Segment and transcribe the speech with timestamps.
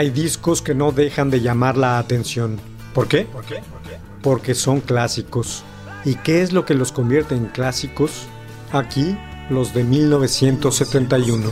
[0.00, 2.58] Hay discos que no dejan de llamar la atención.
[2.94, 3.26] ¿Por qué?
[4.22, 5.62] Porque son clásicos.
[6.06, 8.22] ¿Y qué es lo que los convierte en clásicos?
[8.72, 9.14] Aquí,
[9.50, 11.50] los de 1971.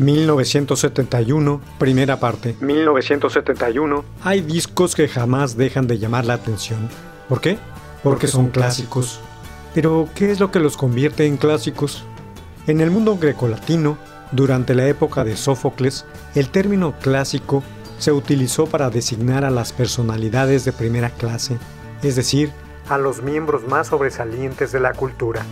[0.00, 2.56] 1971, primera parte.
[2.60, 4.04] 1971.
[4.22, 6.88] Hay discos que jamás dejan de llamar la atención.
[7.28, 7.58] ¿Por qué?
[8.02, 9.20] Porque son clásicos.
[9.74, 12.04] Pero, ¿qué es lo que los convierte en clásicos?
[12.66, 13.98] En el mundo grecolatino,
[14.32, 17.62] durante la época de Sófocles, el término clásico
[17.98, 21.58] se utilizó para designar a las personalidades de primera clase,
[22.02, 22.50] es decir,
[22.88, 25.44] a los miembros más sobresalientes de la cultura.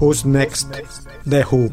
[0.00, 0.72] Who's Next?
[1.28, 1.68] The Who.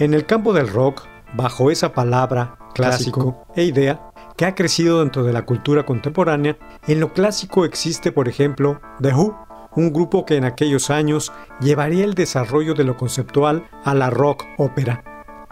[0.00, 1.04] En el campo del rock,
[1.34, 6.98] bajo esa palabra, clásico e idea, que ha crecido dentro de la cultura contemporánea, en
[6.98, 9.38] lo clásico existe, por ejemplo, The Who,
[9.76, 14.44] un grupo que en aquellos años llevaría el desarrollo de lo conceptual a la rock
[14.58, 15.02] ópera,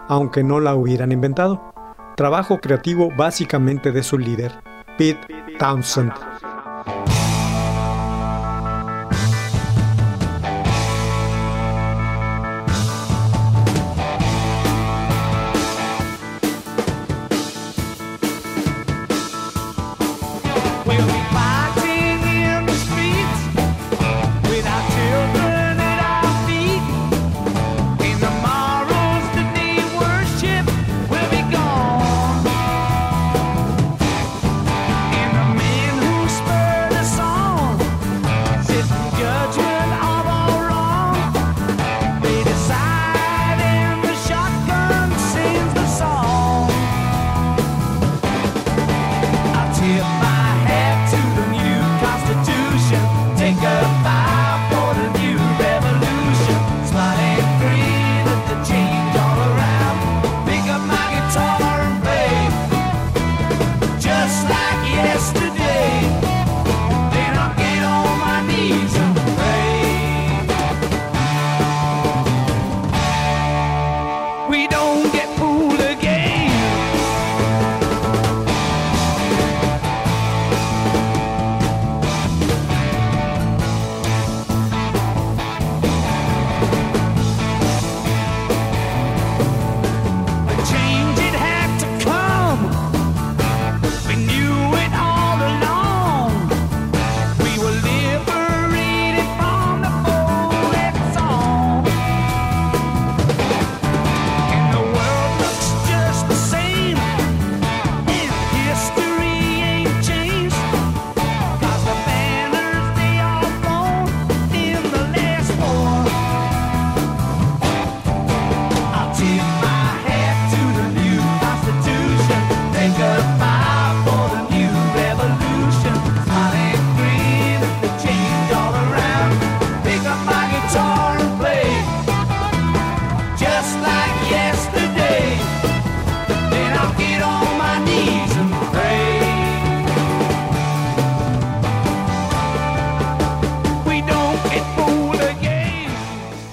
[0.09, 1.73] aunque no la hubieran inventado.
[2.17, 4.53] Trabajo creativo básicamente de su líder,
[4.99, 5.27] Pete
[5.59, 6.32] Townsend.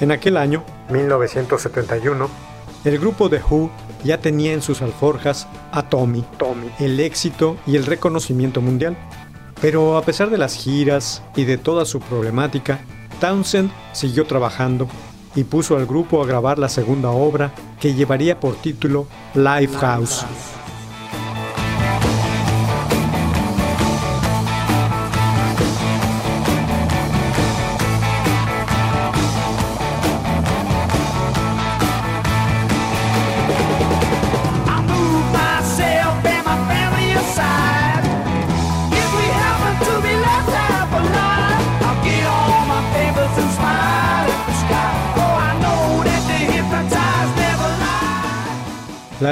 [0.10, 2.30] En aquel año, 1971,
[2.84, 3.70] el grupo The Who
[4.04, 8.98] ya tenía en sus alforjas a Tommy, Tommy, el éxito y el reconocimiento mundial.
[9.62, 12.80] Pero a pesar de las giras y de toda su problemática,
[13.22, 14.88] Townsend siguió trabajando
[15.36, 20.26] y puso al grupo a grabar la segunda obra que llevaría por título Lifehouse.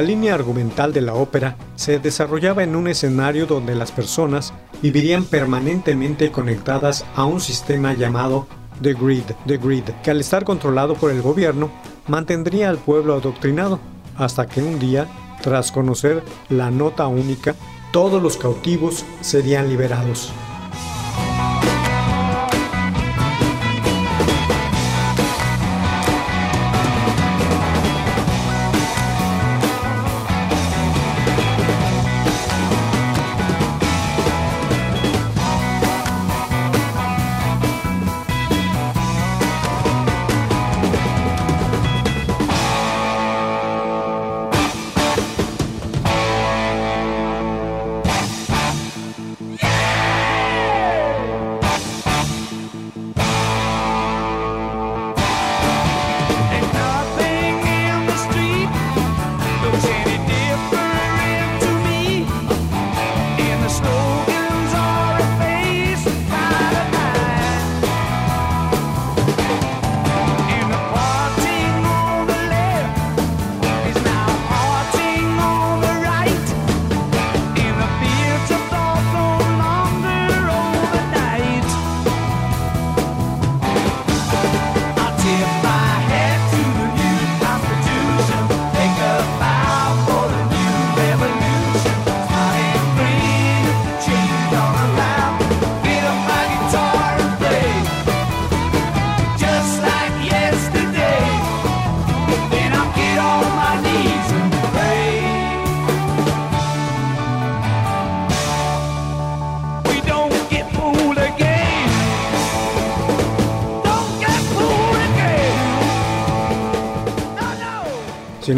[0.07, 6.31] Línea argumental de la ópera se desarrollaba en un escenario donde las personas vivirían permanentemente
[6.31, 8.47] conectadas a un sistema llamado
[8.81, 11.69] The Grid, The Grid, que al estar controlado por el gobierno
[12.07, 13.79] mantendría al pueblo adoctrinado,
[14.15, 15.07] hasta que un día,
[15.41, 17.55] tras conocer la nota única,
[17.91, 20.31] todos los cautivos serían liberados.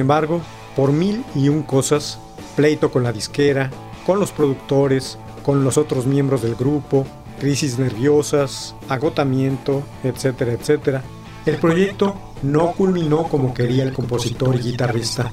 [0.10, 0.42] Embargo,
[0.76, 2.18] por mil y un cosas,
[2.56, 3.70] pleito con la disquera,
[4.08, 7.06] con los productores, con los otros miembros del grupo,
[7.40, 11.04] crisis nerviosas, agotamiento, etcétera, etcétera,
[11.46, 15.32] el proyecto no culminó como quería el compositor y guitarrista.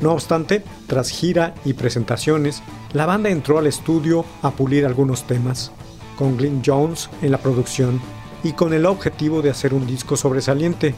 [0.00, 2.60] No obstante, tras gira y presentaciones,
[2.94, 5.70] la banda entró al estudio a pulir algunos temas,
[6.16, 8.00] con Glyn Jones en la producción
[8.42, 10.96] y con el objetivo de hacer un disco sobresaliente,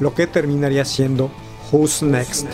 [0.00, 1.30] lo que terminaría siendo
[1.70, 2.46] Who's Next.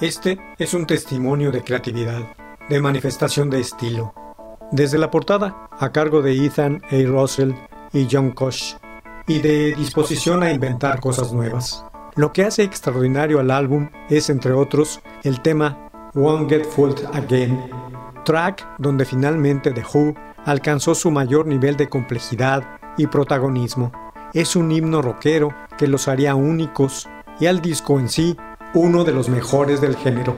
[0.00, 2.22] Este es un testimonio de creatividad,
[2.70, 4.14] de manifestación de estilo.
[4.72, 7.06] Desde la portada, a cargo de Ethan A.
[7.06, 7.52] Russell
[7.92, 8.78] y John Koch,
[9.26, 11.84] y de disposición a inventar cosas nuevas.
[12.16, 17.70] Lo que hace extraordinario al álbum es, entre otros, el tema Won't Get Fooled Again,
[18.24, 20.14] track donde finalmente The Who
[20.46, 22.64] alcanzó su mayor nivel de complejidad
[22.96, 23.92] y protagonismo.
[24.32, 27.06] Es un himno rockero que los haría únicos
[27.38, 28.34] y al disco en sí
[28.74, 30.36] uno de los mejores del género.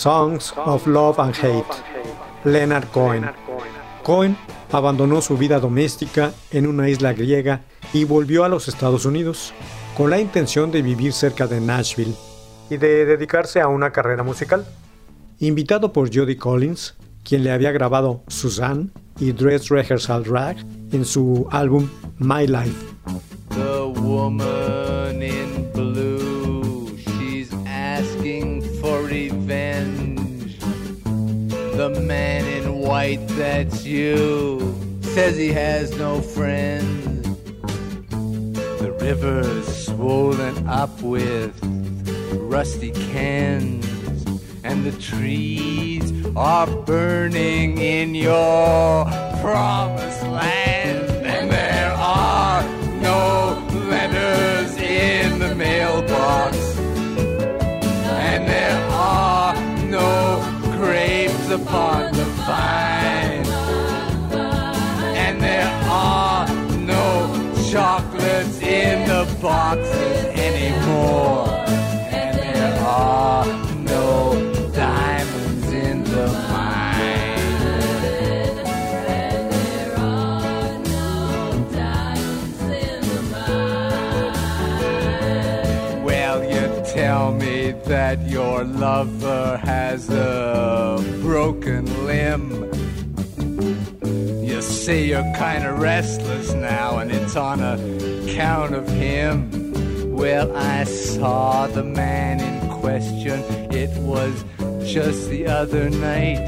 [0.00, 1.74] Songs of Love and Hate,
[2.44, 3.26] Leonard Cohen.
[4.02, 4.34] Cohen
[4.72, 7.60] abandonó su vida doméstica en una isla griega
[7.92, 9.52] y volvió a los Estados Unidos
[9.94, 12.14] con la intención de vivir cerca de Nashville
[12.70, 14.64] y de dedicarse a una carrera musical.
[15.38, 18.88] Invitado por Jody Collins, quien le había grabado Suzanne
[19.18, 20.56] y Dress Rehearsal Rag
[20.92, 22.86] en su álbum My Life.
[31.80, 37.26] The man in white, that's you, says he has no friends.
[38.80, 41.58] The river's swollen up with
[42.34, 43.86] rusty cans,
[44.62, 49.06] and the trees are burning in your
[49.40, 50.09] promised
[61.70, 63.46] upon the vine,
[65.24, 66.48] and there are
[66.94, 67.06] no
[67.70, 71.46] chocolates in the boxes anymore,
[72.18, 73.46] And there are
[73.94, 74.06] no
[74.74, 77.38] diamonds in the mine.
[79.06, 81.08] and there are no
[81.72, 84.42] diamonds in the mine.
[86.04, 87.56] Well, you tell me
[87.92, 89.39] that your lover
[95.20, 100.12] you're kind of restless now, and it's on account of him.
[100.14, 103.40] Well, I saw the man in question.
[103.72, 104.44] It was
[104.84, 106.46] just the other night.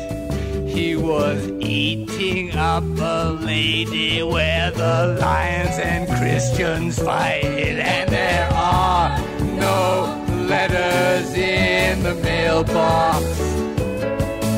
[0.67, 9.19] He was eating up a lady where the lions and Christians fight, and there are
[9.41, 13.25] no letters in the mailbox,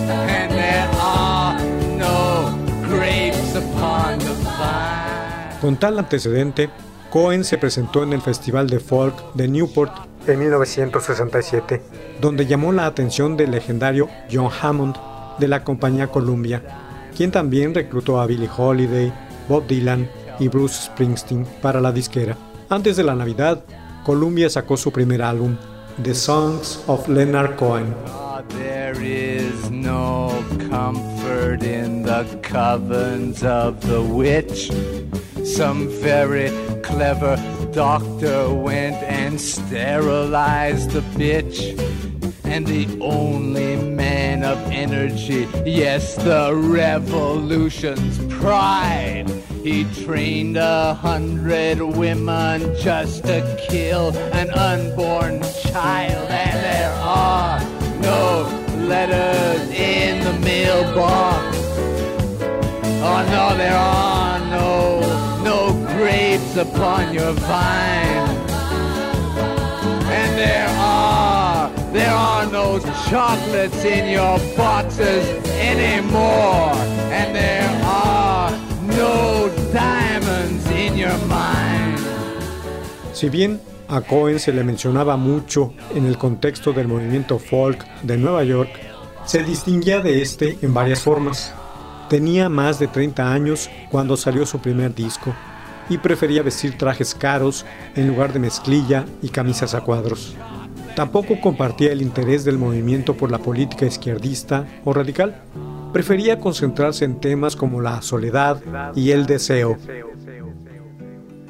[0.09, 0.94] and there
[5.61, 6.69] Con tal antecedente,
[7.11, 9.93] Cohen se presentó en el Festival de Folk de Newport
[10.27, 11.83] en 1967,
[12.21, 14.97] donde llamó la atención del legendario John Hammond
[15.39, 16.63] de la compañía Columbia,
[17.17, 19.13] quien también reclutó a Billie Holiday,
[19.49, 22.37] Bob Dylan y Bruce Springsteen para la disquera.
[22.69, 23.65] Antes de la Navidad,
[24.05, 25.57] Columbia sacó su primer álbum,
[26.03, 27.95] The Songs of Leonard Cohen.
[32.23, 34.71] The covens of the witch.
[35.45, 36.51] Some very
[36.83, 37.37] clever
[37.73, 41.59] doctor went and sterilized the bitch.
[42.45, 49.29] And the only man of energy, yes, the revolution's pride.
[49.65, 57.61] He trained a hundred women just to kill an unborn child, and there are
[58.01, 58.45] no
[58.87, 61.64] letters in the mailbox.
[63.07, 65.01] Oh no, there are no
[65.45, 65.59] no
[65.95, 68.29] grapes upon your vine.
[70.09, 72.79] And there are there are no
[73.11, 75.23] chocolates in your boxes
[75.61, 76.73] anymore.
[77.13, 78.51] And there are
[78.97, 81.99] no diamonds in your mind.
[83.13, 88.17] Si bien a Cohen se le mencionaba mucho en el contexto del movimiento folk de
[88.17, 88.71] Nueva York,
[89.27, 91.53] se distinguía de este en varias formas.
[92.15, 95.35] Tenía más de 30 años cuando salió su primer disco
[95.89, 97.67] y prefería vestir trajes caros
[97.97, 100.37] en lugar de mezclilla y camisas a cuadros.
[100.95, 105.43] Tampoco compartía el interés del movimiento por la política izquierdista o radical.
[105.93, 108.63] Prefería concentrarse en temas como la soledad
[108.95, 109.77] y el deseo.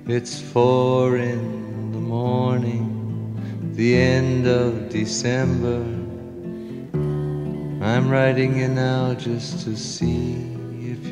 [0.08, 3.36] It's four in the morning,
[3.76, 5.82] the end of December.
[7.82, 9.66] I'm writing you now just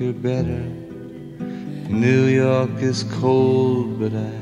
[0.00, 0.64] you're better.
[1.88, 4.32] New York is cold, but I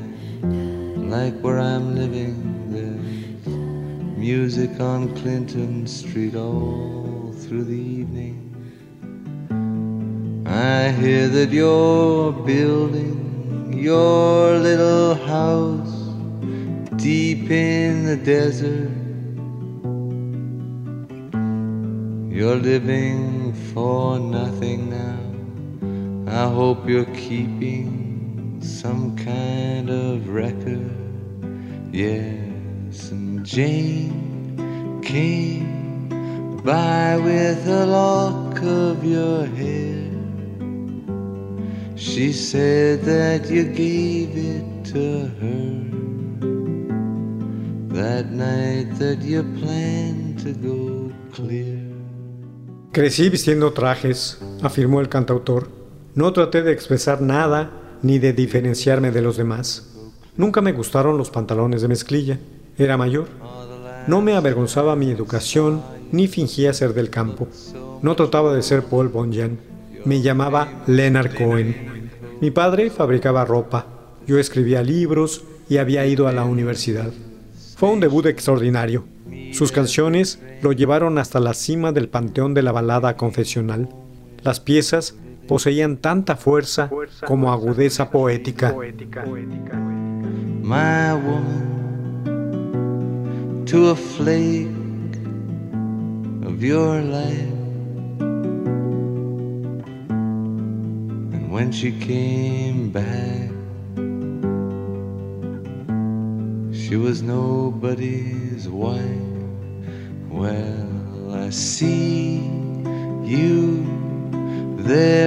[0.96, 2.36] like where I'm living.
[2.70, 8.36] There's music on Clinton Street all through the evening.
[10.46, 16.10] I hear that you're building your little house
[16.96, 18.90] deep in the desert.
[22.32, 24.00] You're living for.
[26.30, 30.92] I hope you're keeping some kind of record.
[31.92, 40.06] Yes, and Jane came by with a lock of your hair.
[41.96, 45.80] She said that you gave it to her
[47.92, 51.90] that night that you planned to go clear.
[52.92, 55.79] Crecí vistiendo trajes, afirmó el cantautor.
[56.14, 57.70] No traté de expresar nada
[58.02, 59.94] ni de diferenciarme de los demás.
[60.36, 62.38] Nunca me gustaron los pantalones de mezclilla.
[62.76, 63.28] Era mayor.
[64.08, 67.46] No me avergonzaba mi educación ni fingía ser del campo.
[68.02, 69.58] No trataba de ser Paul Bunyan.
[70.04, 72.10] Me llamaba Leonard Cohen.
[72.40, 73.86] Mi padre fabricaba ropa.
[74.26, 77.12] Yo escribía libros y había ido a la universidad.
[77.76, 79.04] Fue un debut extraordinario.
[79.52, 83.88] Sus canciones lo llevaron hasta la cima del panteón de la balada confesional.
[84.42, 85.14] Las piezas
[85.50, 86.88] poseían tanta fuerza
[87.26, 88.72] como agudeza poética.
[90.62, 91.66] my woman
[93.66, 94.68] to a flake
[96.46, 97.56] of your life.
[101.34, 103.50] And when she came back,
[106.72, 109.02] she was nobody's wife.
[110.30, 112.38] Well, I see
[113.24, 113.90] you
[114.90, 115.19] there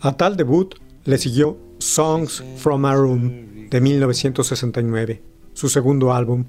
[0.00, 6.46] A tal debut le siguió Songs from a Room de 1969, su segundo álbum,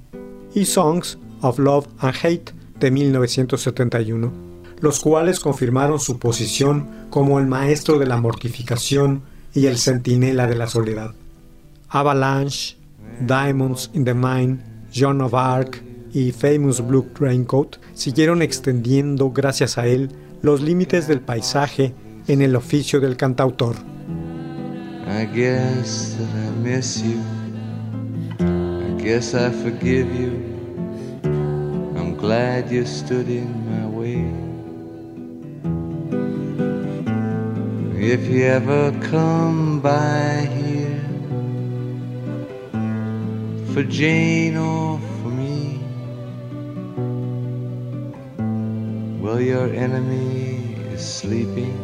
[0.56, 4.34] y Songs of Love and Hate de 1971,
[4.80, 9.22] los cuales confirmaron su posición como el maestro de la mortificación
[9.54, 11.14] y el centinela de la soledad.
[11.96, 12.76] Avalanche,
[13.26, 14.60] Diamonds in the Mine,
[14.92, 15.82] Joan of Arc
[16.14, 21.96] y Famous Blue Raincoat siguieron extendiendo, gracias a él, los límites del paisaje
[22.28, 23.78] en el oficio del cantautor.
[25.08, 26.18] I guess
[29.34, 30.34] I forgive you.
[31.96, 34.26] I'm glad you stood in my way.
[37.98, 40.65] If you ever come by here
[43.76, 45.82] for Jane or for me,
[49.20, 51.78] well, your enemy is sleeping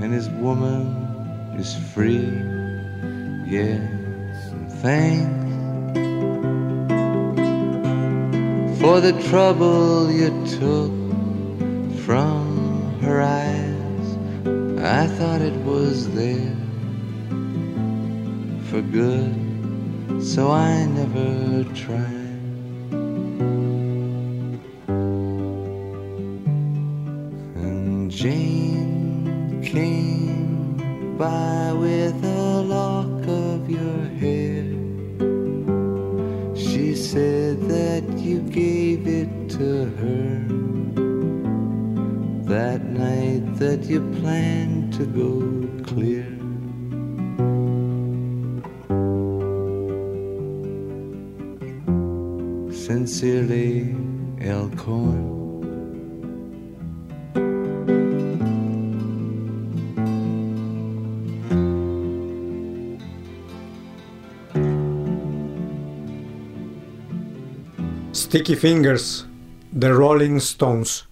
[0.00, 0.94] and his woman
[1.58, 2.30] is free.
[3.50, 3.82] Yes,
[4.52, 5.48] and thanks
[8.80, 10.92] for the trouble you took
[12.04, 14.06] from her eyes.
[14.78, 16.57] I thought it was there
[18.78, 22.42] for good, so I never tried.
[27.56, 30.76] And Jane came
[31.16, 34.70] by with a lock of your hair.
[36.54, 40.44] She said that you gave it to her
[42.44, 46.37] that night that you planned to go clear.
[68.12, 69.26] Sticky Fingers,
[69.76, 71.08] The Rolling Stones.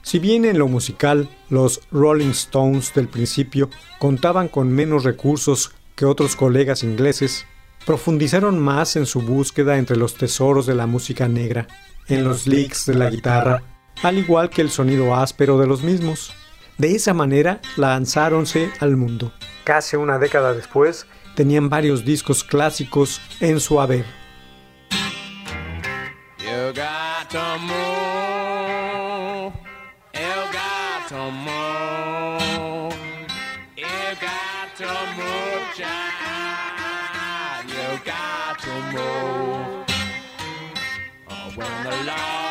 [0.00, 6.06] Si bien en lo musical los Rolling Stones del principio contaban con menos recursos que
[6.06, 7.44] otros colegas ingleses,
[7.86, 11.66] profundizaron más en su búsqueda entre los tesoros de la música negra,
[12.06, 13.62] en los licks de la guitarra,
[14.02, 16.32] al igual que el sonido áspero de los mismos.
[16.76, 19.32] De esa manera lanzáronse al mundo.
[19.64, 24.04] Casi una década después, tenían varios discos clásicos en su haber.
[41.90, 42.47] The Lord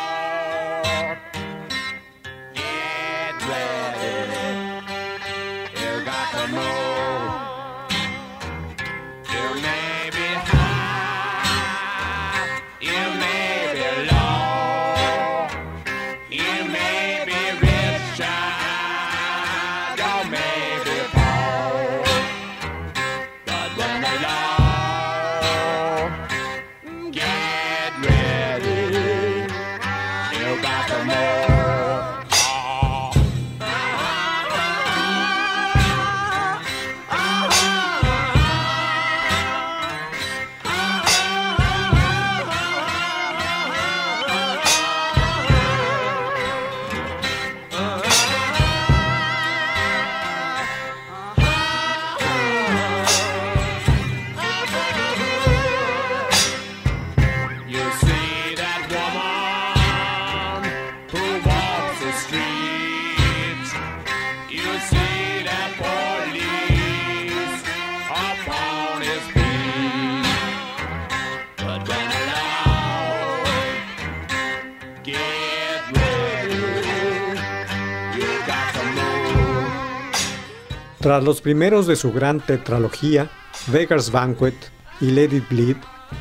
[81.18, 83.28] Tras los primeros de su gran tetralogía,
[83.72, 84.54] Vegas Banquet
[85.00, 85.76] y It Bleed,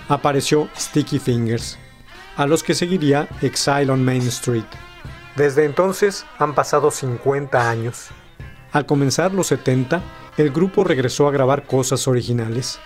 [0.09, 1.77] apareció Sticky Fingers,
[2.35, 4.65] a los que seguiría Exile on Main Street.
[5.35, 8.07] Desde entonces han pasado 50 años.
[8.71, 10.01] Al comenzar los 70,
[10.37, 12.79] el grupo regresó a grabar cosas originales.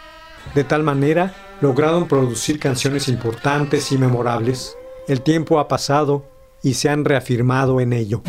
[0.53, 4.75] De tal manera, lograron producir canciones importantes y memorables.
[5.07, 6.25] El tiempo ha pasado
[6.61, 8.21] y se han reafirmado en ello.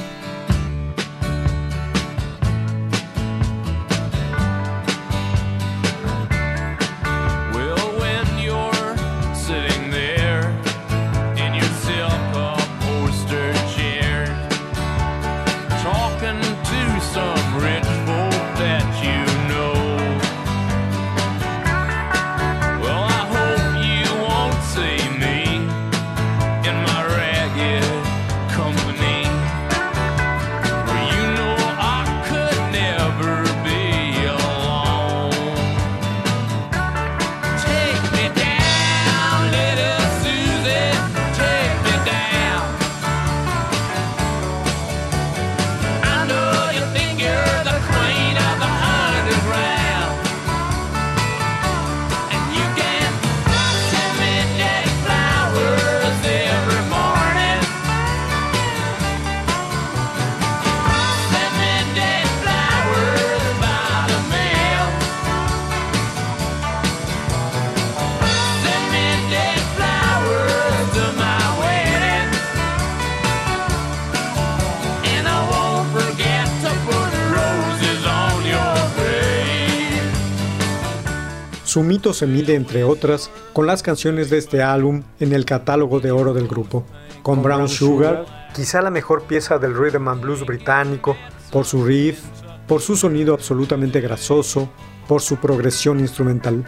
[81.82, 85.98] Su mito se mide, entre otras, con las canciones de este álbum en el catálogo
[85.98, 86.84] de oro del grupo.
[87.24, 91.16] Con Brown Sugar, quizá la mejor pieza del rhythm and blues británico,
[91.50, 92.20] por su riff,
[92.68, 94.70] por su sonido absolutamente grasoso,
[95.08, 96.64] por su progresión instrumental.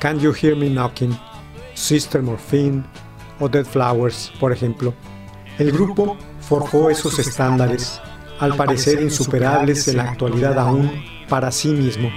[0.00, 1.14] Can You Hear Me Knocking,
[1.74, 2.84] Sister Morphine
[3.40, 4.94] o Dead Flowers, por ejemplo.
[5.58, 8.00] El grupo forjó esos estándares,
[8.40, 10.90] al parecer insuperables en la actualidad aún,
[11.28, 12.08] para sí mismo.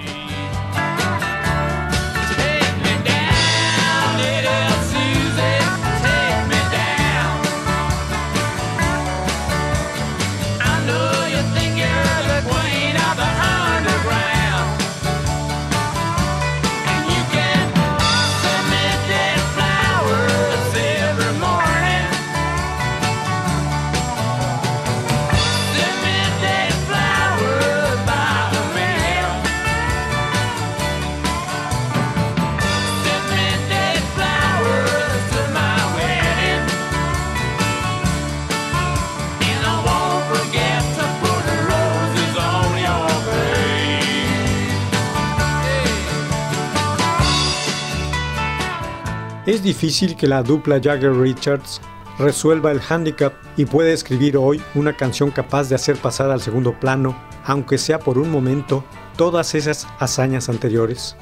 [49.58, 51.80] Es difícil que la dupla Jagger Richards
[52.16, 56.78] resuelva el handicap y pueda escribir hoy una canción capaz de hacer pasar al segundo
[56.78, 58.84] plano, aunque sea por un momento,
[59.16, 61.16] todas esas hazañas anteriores.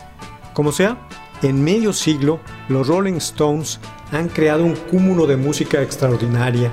[0.53, 0.99] Como sea,
[1.41, 3.81] en medio siglo, los Rolling Stones
[4.13, 6.71] han creado un cúmulo de música extraordinaria,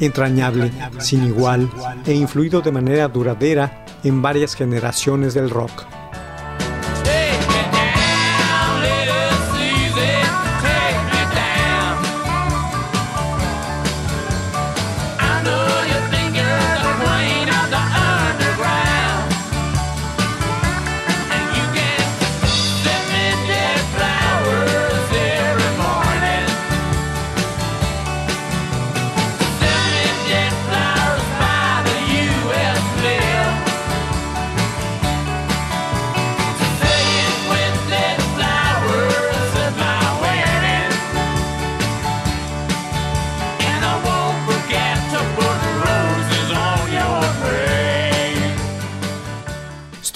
[0.00, 1.70] entrañable, sin igual
[2.06, 5.84] e influido de manera duradera en varias generaciones del rock.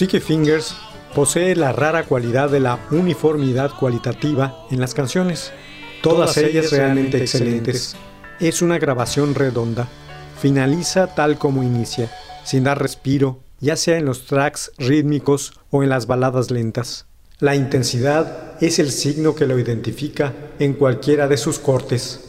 [0.09, 0.75] Sticky Fingers
[1.15, 5.53] posee la rara cualidad de la uniformidad cualitativa en las canciones,
[6.03, 7.95] todas ellas realmente excelentes.
[8.41, 9.87] Es una grabación redonda,
[10.41, 12.11] finaliza tal como inicia,
[12.43, 17.05] sin dar respiro, ya sea en los tracks rítmicos o en las baladas lentas.
[17.39, 22.28] La intensidad es el signo que lo identifica en cualquiera de sus cortes.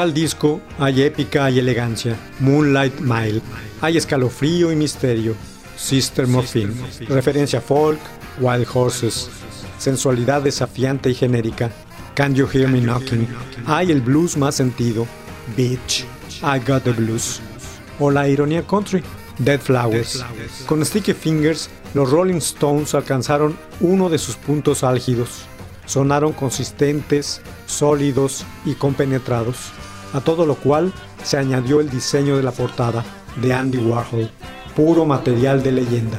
[0.00, 3.42] Tal disco hay épica y elegancia, Moonlight Mile,
[3.82, 5.34] hay escalofrío y misterio,
[5.76, 6.72] Sister Morphine,
[7.06, 8.00] referencia a folk,
[8.40, 9.28] Wild Horses,
[9.76, 11.70] sensualidad desafiante y genérica,
[12.14, 13.28] Can You Hear Me Knocking,
[13.66, 15.06] hay el blues más sentido,
[15.54, 16.06] Bitch,
[16.42, 17.42] I Got the Blues,
[17.98, 19.02] o la ironía country,
[19.36, 20.24] Dead Flowers.
[20.64, 25.42] Con Sticky Fingers, los Rolling Stones alcanzaron uno de sus puntos álgidos.
[25.84, 29.72] Sonaron consistentes, sólidos y compenetrados,
[30.12, 30.92] a todo lo cual
[31.22, 33.04] se añadió el diseño de la portada
[33.40, 34.30] de Andy Warhol,
[34.74, 36.18] puro material de leyenda.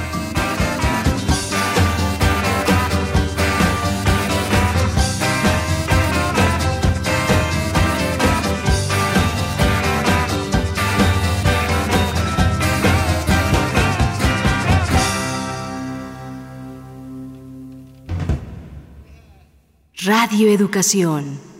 [20.31, 21.50] Radio Educación.